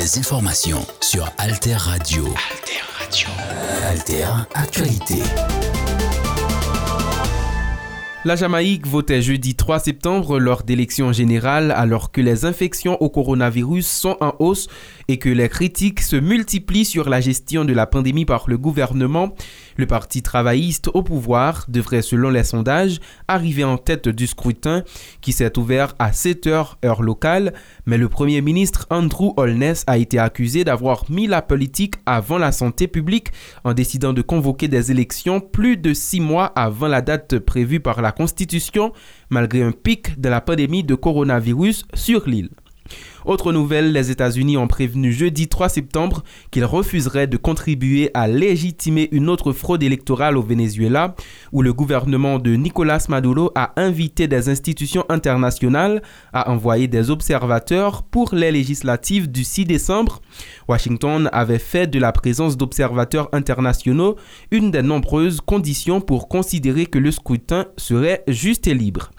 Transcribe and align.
les 0.00 0.18
informations 0.18 0.86
sur 1.02 1.30
Alter 1.36 1.74
Radio. 1.74 2.24
Alter 2.24 2.80
Radio. 2.98 3.28
Alter 3.84 4.28
Actualité. 4.54 5.22
La 8.26 8.36
Jamaïque 8.36 8.86
votait 8.86 9.22
jeudi 9.22 9.54
3 9.54 9.78
septembre 9.78 10.38
lors 10.38 10.62
d'élections 10.62 11.10
générales 11.10 11.72
alors 11.74 12.12
que 12.12 12.20
les 12.20 12.44
infections 12.44 13.00
au 13.00 13.08
coronavirus 13.08 13.88
sont 13.88 14.18
en 14.20 14.34
hausse 14.40 14.68
et 15.08 15.18
que 15.18 15.30
les 15.30 15.48
critiques 15.48 16.02
se 16.02 16.16
multiplient 16.16 16.84
sur 16.84 17.08
la 17.08 17.22
gestion 17.22 17.64
de 17.64 17.72
la 17.72 17.86
pandémie 17.86 18.26
par 18.26 18.44
le 18.46 18.58
gouvernement. 18.58 19.34
Le 19.78 19.86
Parti 19.86 20.20
travailliste 20.20 20.90
au 20.92 21.02
pouvoir 21.02 21.64
devrait, 21.68 22.02
selon 22.02 22.28
les 22.28 22.44
sondages, 22.44 23.00
arriver 23.26 23.64
en 23.64 23.78
tête 23.78 24.10
du 24.10 24.26
scrutin 24.26 24.84
qui 25.22 25.32
s'est 25.32 25.58
ouvert 25.58 25.94
à 25.98 26.12
7 26.12 26.46
heures 26.46 26.78
heure 26.84 27.02
locale, 27.02 27.54
mais 27.86 27.96
le 27.96 28.10
Premier 28.10 28.42
ministre 28.42 28.86
Andrew 28.90 29.32
Holness 29.38 29.82
a 29.86 29.96
été 29.96 30.18
accusé 30.18 30.62
d'avoir 30.62 31.10
mis 31.10 31.26
la 31.26 31.40
politique 31.40 31.94
avant 32.04 32.36
la 32.36 32.52
santé 32.52 32.86
publique 32.86 33.28
en 33.64 33.72
décidant 33.72 34.12
de 34.12 34.20
convoquer 34.20 34.68
des 34.68 34.90
élections 34.90 35.40
plus 35.40 35.78
de 35.78 35.94
six 35.94 36.20
mois 36.20 36.52
avant 36.54 36.86
la 36.86 37.00
date 37.00 37.38
prévue 37.38 37.80
par 37.80 38.02
la 38.02 38.09
Constitution, 38.12 38.92
malgré 39.28 39.62
un 39.62 39.72
pic 39.72 40.20
de 40.20 40.28
la 40.28 40.40
pandémie 40.40 40.84
de 40.84 40.94
coronavirus 40.94 41.84
sur 41.94 42.28
l'île. 42.28 42.50
Autre 43.24 43.52
nouvelle, 43.52 43.92
les 43.92 44.10
États-Unis 44.10 44.56
ont 44.56 44.66
prévenu 44.66 45.12
jeudi 45.12 45.48
3 45.48 45.68
septembre 45.68 46.24
qu'ils 46.50 46.64
refuseraient 46.64 47.26
de 47.26 47.36
contribuer 47.36 48.10
à 48.14 48.26
légitimer 48.26 49.08
une 49.12 49.28
autre 49.28 49.52
fraude 49.52 49.82
électorale 49.82 50.36
au 50.36 50.42
Venezuela, 50.42 51.14
où 51.52 51.62
le 51.62 51.72
gouvernement 51.72 52.38
de 52.38 52.54
Nicolas 52.54 53.04
Maduro 53.08 53.52
a 53.54 53.72
invité 53.76 54.26
des 54.26 54.48
institutions 54.48 55.04
internationales 55.08 56.02
à 56.32 56.50
envoyer 56.50 56.88
des 56.88 57.10
observateurs 57.10 58.02
pour 58.02 58.34
les 58.34 58.52
législatives 58.52 59.30
du 59.30 59.44
6 59.44 59.66
décembre. 59.66 60.22
Washington 60.68 61.28
avait 61.32 61.58
fait 61.58 61.86
de 61.86 61.98
la 61.98 62.12
présence 62.12 62.56
d'observateurs 62.56 63.28
internationaux 63.32 64.16
une 64.50 64.70
des 64.70 64.82
nombreuses 64.82 65.40
conditions 65.40 66.00
pour 66.00 66.28
considérer 66.28 66.86
que 66.86 66.98
le 66.98 67.10
scrutin 67.10 67.66
serait 67.76 68.24
juste 68.28 68.66
et 68.66 68.74
libre. 68.74 69.10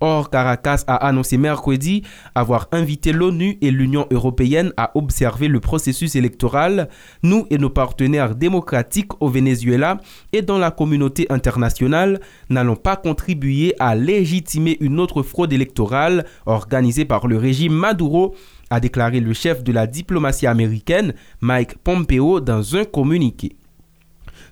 Or, 0.00 0.30
Caracas 0.30 0.84
a 0.86 0.96
annoncé 0.96 1.38
mercredi 1.38 2.02
avoir 2.34 2.68
invité 2.72 3.12
l'ONU 3.12 3.58
et 3.60 3.70
l'Union 3.70 4.06
européenne 4.10 4.72
à 4.76 4.90
observer 4.96 5.48
le 5.48 5.60
processus 5.60 6.16
électoral. 6.16 6.88
Nous 7.22 7.46
et 7.50 7.58
nos 7.58 7.70
partenaires 7.70 8.34
démocratiques 8.34 9.12
au 9.20 9.28
Venezuela 9.28 9.98
et 10.32 10.42
dans 10.42 10.58
la 10.58 10.70
communauté 10.70 11.26
internationale 11.30 12.20
n'allons 12.50 12.76
pas 12.76 12.96
contribuer 12.96 13.74
à 13.78 13.94
légitimer 13.94 14.76
une 14.80 14.98
autre 14.98 15.22
fraude 15.22 15.52
électorale 15.52 16.24
organisée 16.46 17.04
par 17.04 17.26
le 17.28 17.36
régime 17.36 17.72
Maduro 17.72 18.34
a 18.70 18.80
déclaré 18.80 19.20
le 19.20 19.34
chef 19.34 19.62
de 19.62 19.70
la 19.70 19.86
diplomatie 19.86 20.46
américaine, 20.46 21.14
Mike 21.40 21.76
Pompeo, 21.78 22.40
dans 22.40 22.74
un 22.74 22.84
communiqué 22.84 23.56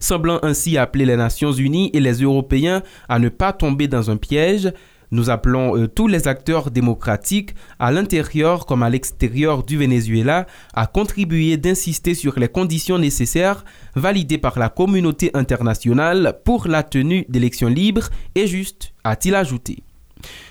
semblant 0.00 0.38
ainsi 0.42 0.78
appeler 0.78 1.04
les 1.04 1.16
Nations 1.16 1.52
Unies 1.52 1.90
et 1.92 2.00
les 2.00 2.22
Européens 2.22 2.82
à 3.08 3.18
ne 3.18 3.28
pas 3.28 3.52
tomber 3.52 3.86
dans 3.86 4.10
un 4.10 4.16
piège. 4.16 4.72
Nous 5.12 5.28
appelons 5.28 5.76
euh, 5.76 5.88
tous 5.88 6.06
les 6.06 6.28
acteurs 6.28 6.70
démocratiques, 6.70 7.54
à 7.78 7.90
l'intérieur 7.90 8.66
comme 8.66 8.82
à 8.82 8.90
l'extérieur 8.90 9.64
du 9.64 9.76
Venezuela, 9.76 10.46
à 10.74 10.86
contribuer 10.86 11.56
d'insister 11.56 12.14
sur 12.14 12.38
les 12.38 12.48
conditions 12.48 12.98
nécessaires 12.98 13.64
validées 13.96 14.38
par 14.38 14.58
la 14.58 14.68
communauté 14.68 15.30
internationale 15.34 16.38
pour 16.44 16.68
la 16.68 16.82
tenue 16.82 17.26
d'élections 17.28 17.68
libres 17.68 18.08
et 18.34 18.46
justes, 18.46 18.92
a-t-il 19.04 19.34
ajouté. 19.34 19.82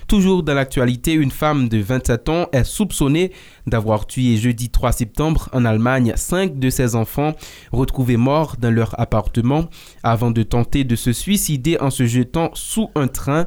Toujours 0.08 0.42
dans 0.42 0.54
l'actualité, 0.54 1.12
une 1.12 1.30
femme 1.30 1.68
de 1.68 1.78
27 1.78 2.28
ans 2.28 2.46
est 2.52 2.64
soupçonnée 2.64 3.32
d'avoir 3.66 4.06
tué 4.06 4.36
jeudi 4.36 4.70
3 4.70 4.92
septembre 4.92 5.48
en 5.52 5.64
Allemagne 5.64 6.12
cinq 6.16 6.58
de 6.58 6.70
ses 6.70 6.96
enfants 6.96 7.34
retrouvés 7.72 8.16
morts 8.16 8.56
dans 8.58 8.70
leur 8.70 8.98
appartement 8.98 9.66
avant 10.02 10.30
de 10.30 10.42
tenter 10.42 10.84
de 10.84 10.96
se 10.96 11.12
suicider 11.12 11.78
en 11.80 11.90
se 11.90 12.06
jetant 12.06 12.50
sous 12.54 12.88
un 12.94 13.08
train. 13.08 13.46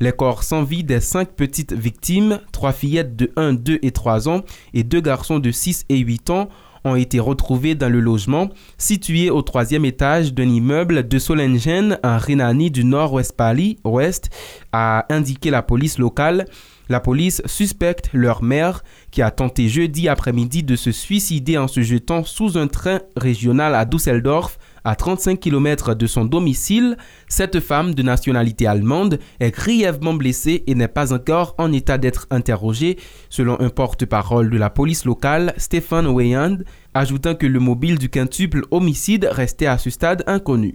Les 0.00 0.12
corps 0.12 0.42
sans 0.42 0.64
vie 0.64 0.84
des 0.84 1.00
cinq 1.00 1.30
petites 1.30 1.72
victimes, 1.72 2.40
trois 2.50 2.72
fillettes 2.72 3.16
de 3.16 3.32
1, 3.36 3.52
2 3.54 3.78
et 3.82 3.90
3 3.92 4.28
ans 4.28 4.42
et 4.74 4.82
deux 4.82 5.00
garçons 5.00 5.38
de 5.38 5.50
6 5.50 5.84
et 5.88 5.98
8 5.98 6.30
ans, 6.30 6.48
ont 6.84 6.96
été 6.96 7.20
retrouvés 7.20 7.74
dans 7.74 7.88
le 7.88 8.00
logement 8.00 8.48
situé 8.78 9.30
au 9.30 9.42
troisième 9.42 9.84
étage 9.84 10.34
d'un 10.34 10.48
immeuble 10.48 11.06
de 11.06 11.18
Solingen 11.18 11.98
en 12.02 12.18
Rhénanie 12.18 12.70
du 12.70 12.84
Nord-Westphalie, 12.84 13.78
ouest, 13.84 14.30
a 14.72 15.06
indiqué 15.10 15.50
la 15.50 15.62
police 15.62 15.98
locale. 15.98 16.46
La 16.88 17.00
police 17.00 17.42
suspecte 17.46 18.10
leur 18.12 18.42
mère 18.42 18.82
qui 19.10 19.22
a 19.22 19.30
tenté 19.30 19.68
jeudi 19.68 20.08
après-midi 20.08 20.62
de 20.62 20.76
se 20.76 20.92
suicider 20.92 21.56
en 21.56 21.68
se 21.68 21.80
jetant 21.80 22.24
sous 22.24 22.58
un 22.58 22.66
train 22.66 23.00
régional 23.16 23.74
à 23.74 23.84
Düsseldorf 23.84 24.58
à 24.84 24.96
35 24.96 25.38
km 25.38 25.94
de 25.94 26.06
son 26.06 26.24
domicile, 26.24 26.96
cette 27.28 27.60
femme 27.60 27.94
de 27.94 28.02
nationalité 28.02 28.66
allemande 28.66 29.18
est 29.40 29.50
grièvement 29.50 30.14
blessée 30.14 30.64
et 30.66 30.74
n'est 30.74 30.88
pas 30.88 31.12
encore 31.12 31.54
en 31.58 31.72
état 31.72 31.98
d'être 31.98 32.26
interrogée, 32.30 32.98
selon 33.30 33.60
un 33.60 33.68
porte-parole 33.68 34.50
de 34.50 34.58
la 34.58 34.70
police 34.70 35.04
locale, 35.04 35.54
Stéphane 35.56 36.06
Weyand, 36.06 36.58
ajoutant 36.94 37.34
que 37.34 37.46
le 37.46 37.60
mobile 37.60 37.98
du 37.98 38.08
quintuple 38.08 38.62
homicide 38.70 39.28
restait 39.30 39.66
à 39.66 39.78
ce 39.78 39.90
stade 39.90 40.24
inconnu. 40.26 40.74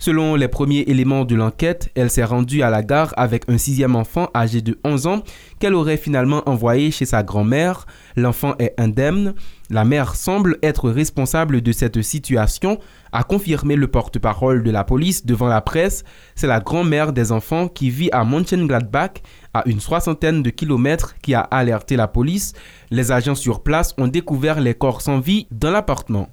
Selon 0.00 0.36
les 0.36 0.46
premiers 0.46 0.84
éléments 0.86 1.24
de 1.24 1.34
l'enquête, 1.34 1.90
elle 1.96 2.08
s'est 2.08 2.22
rendue 2.22 2.62
à 2.62 2.70
la 2.70 2.84
gare 2.84 3.12
avec 3.16 3.42
un 3.48 3.58
sixième 3.58 3.96
enfant 3.96 4.28
âgé 4.32 4.62
de 4.62 4.78
11 4.84 5.06
ans 5.08 5.22
qu'elle 5.58 5.74
aurait 5.74 5.96
finalement 5.96 6.42
envoyé 6.46 6.92
chez 6.92 7.04
sa 7.04 7.24
grand-mère. 7.24 7.84
L'enfant 8.14 8.54
est 8.60 8.74
indemne. 8.78 9.34
La 9.70 9.84
mère 9.84 10.14
semble 10.14 10.56
être 10.62 10.88
responsable 10.88 11.62
de 11.62 11.72
cette 11.72 12.00
situation, 12.00 12.78
a 13.10 13.24
confirmé 13.24 13.74
le 13.74 13.88
porte-parole 13.88 14.62
de 14.62 14.70
la 14.70 14.84
police 14.84 15.26
devant 15.26 15.48
la 15.48 15.60
presse. 15.60 16.04
C'est 16.36 16.46
la 16.46 16.60
grand-mère 16.60 17.12
des 17.12 17.32
enfants 17.32 17.66
qui 17.66 17.90
vit 17.90 18.10
à 18.12 18.24
Mönchengladbach, 18.24 19.20
à 19.52 19.64
une 19.66 19.80
soixantaine 19.80 20.44
de 20.44 20.50
kilomètres, 20.50 21.16
qui 21.20 21.34
a 21.34 21.40
alerté 21.40 21.96
la 21.96 22.06
police. 22.06 22.52
Les 22.90 23.10
agents 23.10 23.34
sur 23.34 23.64
place 23.64 23.94
ont 23.98 24.08
découvert 24.08 24.60
les 24.60 24.74
corps 24.74 25.02
sans 25.02 25.18
vie 25.18 25.48
dans 25.50 25.72
l'appartement. 25.72 26.28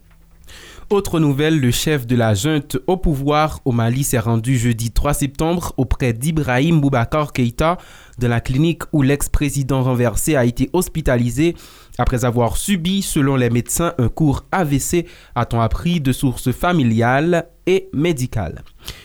Autre 0.91 1.19
nouvelle, 1.19 1.59
le 1.59 1.71
chef 1.71 2.05
de 2.05 2.15
la 2.15 2.35
junte 2.35 2.77
au 2.85 2.95
pouvoir 2.95 3.59
au 3.65 3.71
Mali 3.71 4.03
s'est 4.03 4.19
rendu 4.19 4.55
jeudi 4.55 4.91
3 4.91 5.15
septembre 5.15 5.73
auprès 5.77 6.13
d'Ibrahim 6.13 6.79
Boubacar 6.79 7.33
Keïta 7.33 7.79
de 8.19 8.27
la 8.27 8.39
clinique 8.39 8.83
où 8.93 9.01
l'ex-président 9.01 9.81
renversé 9.81 10.35
a 10.35 10.45
été 10.45 10.69
hospitalisé 10.73 11.55
après 11.97 12.25
avoir 12.25 12.57
subi, 12.57 13.01
selon 13.01 13.35
les 13.35 13.49
médecins, 13.49 13.93
un 13.97 14.09
cours 14.09 14.45
AVC, 14.51 15.05
a-t-on 15.33 15.61
appris 15.61 16.01
de 16.01 16.11
sources 16.11 16.51
familiales 16.51 17.47
et 17.67 17.89
médicales. 17.93 18.63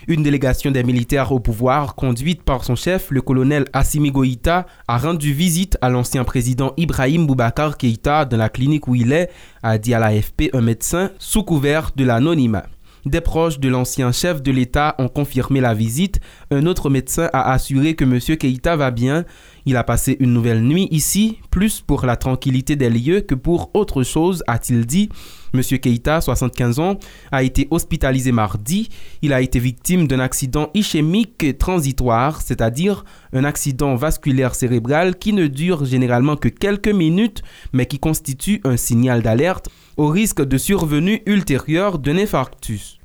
Une 0.09 0.23
délégation 0.23 0.71
des 0.71 0.83
militaires 0.83 1.33
au 1.33 1.41
pouvoir, 1.41 1.95
conduite 1.95 2.43
par 2.43 2.65
son 2.65 2.75
chef, 2.75 3.11
le 3.11 3.23
colonel 3.23 3.65
Assimi 3.73 4.11
Goïta, 4.11 4.67
a 4.89 4.99
rendu 4.99 5.33
visite 5.33 5.79
à 5.81 5.89
l'ancien 5.89 6.25
président 6.25 6.75
Ibrahim 6.77 7.27
Boubacar 7.27 7.77
Keïta 7.77 8.25
dans 8.25 8.37
la 8.37 8.49
clinique 8.49 8.89
où 8.89 8.95
il 8.95 9.13
est, 9.13 9.31
a 9.63 9.79
dit 9.79 9.95
à 9.95 9.99
l'AFP 9.99 10.51
un 10.53 10.61
médecin 10.61 11.11
sous 11.19 11.45
couvert 11.45 11.70
de 11.97 12.05
l'anonymat. 12.05 12.67
Des 13.07 13.21
proches 13.21 13.61
de 13.61 13.69
l'ancien 13.69 14.13
chef 14.13 14.43
de 14.43 14.53
l'État 14.53 14.95
ont 14.99 15.09
confirmé 15.09 15.61
la 15.61 15.73
visite. 15.73 16.21
Un 16.51 16.67
autre 16.67 16.91
médecin 16.91 17.31
a 17.33 17.53
assuré 17.53 17.95
que 17.95 18.05
M. 18.05 18.19
Keïta 18.37 18.77
va 18.77 18.91
bien. 18.91 19.25
Il 19.67 19.77
a 19.77 19.85
passé 19.85 20.17
une 20.21 20.33
nouvelle 20.33 20.63
nuit 20.63 20.89
ici, 20.91 21.39
plus 21.51 21.81
pour 21.81 22.07
la 22.07 22.17
tranquillité 22.17 22.77
des 22.77 22.91
lieux 22.91 23.21
que 23.21 23.35
pour 23.35 23.71
autre 23.75 24.03
chose, 24.03 24.43
a-t-il 24.47 24.87
dit. 24.87 25.09
M. 25.53 25.63
Keïta, 25.63 26.21
75 26.21 26.79
ans, 26.79 26.99
a 27.33 27.43
été 27.43 27.67
hospitalisé 27.71 28.31
mardi. 28.31 28.89
Il 29.23 29.33
a 29.33 29.41
été 29.41 29.59
victime 29.59 30.07
d'un 30.07 30.21
accident 30.21 30.71
ischémique 30.75 31.59
transitoire, 31.59 32.41
c'est-à-dire 32.41 33.05
un 33.33 33.45
accident 33.45 33.97
vasculaire 33.97 34.55
cérébral 34.55 35.17
qui 35.17 35.33
ne 35.33 35.49
dure 35.49 35.85
généralement 35.85 36.37
que 36.37 36.49
quelques 36.49 36.89
minutes, 36.89 37.43
mais 37.73 37.87
qui 37.87 37.99
constitue 37.99 38.61
un 38.65 38.77
signal 38.77 39.23
d'alerte 39.23 39.69
au 39.97 40.07
risque 40.07 40.43
de 40.43 40.57
survenue 40.57 41.23
ultérieure 41.27 41.99
d'un 41.99 42.17
infarctus. 42.17 43.00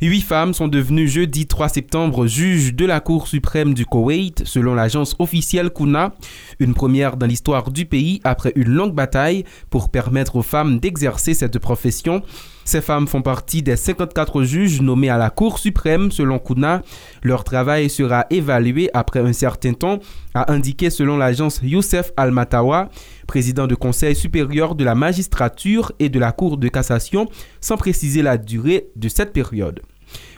Huit 0.00 0.20
femmes 0.20 0.54
sont 0.54 0.68
devenues 0.68 1.08
jeudi 1.08 1.48
3 1.48 1.68
septembre 1.68 2.28
juges 2.28 2.72
de 2.72 2.86
la 2.86 3.00
Cour 3.00 3.26
suprême 3.26 3.74
du 3.74 3.84
Koweït, 3.84 4.44
selon 4.46 4.76
l'agence 4.76 5.16
officielle 5.18 5.70
Kuna, 5.70 6.14
une 6.60 6.72
première 6.72 7.16
dans 7.16 7.26
l'histoire 7.26 7.72
du 7.72 7.84
pays 7.84 8.20
après 8.22 8.52
une 8.54 8.68
longue 8.68 8.94
bataille 8.94 9.44
pour 9.70 9.90
permettre 9.90 10.36
aux 10.36 10.42
femmes 10.42 10.78
d'exercer 10.78 11.34
cette 11.34 11.58
profession. 11.58 12.22
Ces 12.68 12.82
femmes 12.82 13.08
font 13.08 13.22
partie 13.22 13.62
des 13.62 13.76
54 13.76 14.42
juges 14.42 14.82
nommés 14.82 15.08
à 15.08 15.16
la 15.16 15.30
Cour 15.30 15.58
suprême 15.58 16.10
selon 16.10 16.38
Kuna. 16.38 16.82
Leur 17.22 17.42
travail 17.42 17.88
sera 17.88 18.26
évalué 18.28 18.90
après 18.92 19.20
un 19.20 19.32
certain 19.32 19.72
temps, 19.72 20.00
a 20.34 20.52
indiqué 20.52 20.90
selon 20.90 21.16
l'agence 21.16 21.60
Youssef 21.62 22.12
Al-Matawa, 22.18 22.90
président 23.26 23.66
du 23.66 23.78
Conseil 23.78 24.14
supérieur 24.14 24.74
de 24.74 24.84
la 24.84 24.94
magistrature 24.94 25.92
et 25.98 26.10
de 26.10 26.18
la 26.18 26.30
Cour 26.30 26.58
de 26.58 26.68
cassation, 26.68 27.26
sans 27.62 27.78
préciser 27.78 28.20
la 28.20 28.36
durée 28.36 28.90
de 28.96 29.08
cette 29.08 29.32
période. 29.32 29.80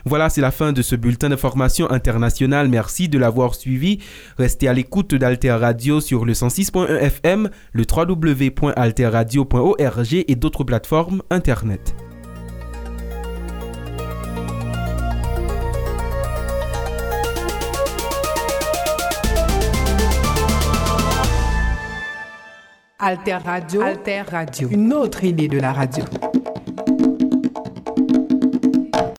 Voilà, 0.05 0.29
c'est 0.29 0.41
la 0.41 0.53
fin 0.53 0.73
de 0.73 0.83
ce 0.83 0.95
bulletin 0.95 1.31
d'information 1.31 1.91
internationale. 1.91 2.69
Merci 2.69 3.09
de 3.09 3.19
l'avoir 3.19 3.57
suivi. 3.57 3.99
Restez 4.39 4.69
à 4.69 4.73
l'écoute 4.73 5.17
d'Alter 5.17 5.51
Radio 5.51 6.01
sur 6.01 6.25
le 6.25 6.35
106.1 6.35 6.97
FM, 6.97 7.51
le 7.73 7.85
www.alterradio.org 7.93 10.25
et 10.29 10.37
d'autres 10.37 10.63
plateformes 10.63 11.23
Internet. 11.31 11.97
Alter 23.11 23.39
Radio, 23.45 23.83
Alter 23.83 24.23
Radio, 24.31 24.69
une 24.71 24.93
autre 24.93 25.25
idée 25.25 25.49
de 25.49 25.59
la 25.59 25.73
radio. 25.73 26.05